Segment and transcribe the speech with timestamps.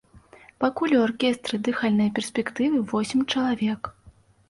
[0.63, 3.97] Пакуль у аркестры дыхальнай перспектывы восем чалавек.